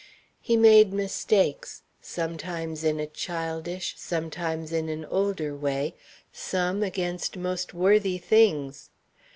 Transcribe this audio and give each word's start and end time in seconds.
He 0.39 0.57
made 0.57 0.91
mistakes, 0.93 1.83
sometimes 2.01 2.83
in 2.83 2.99
a 2.99 3.05
childish, 3.05 3.93
sometimes 3.99 4.71
in 4.71 4.89
an 4.89 5.05
older 5.05 5.55
way, 5.55 5.93
some 6.33 6.81
against 6.81 7.37
most 7.37 7.75
worthy 7.75 8.17
things. 8.17 8.89